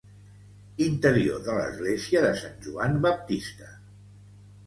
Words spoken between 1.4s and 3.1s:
de l'Església de Sant Joan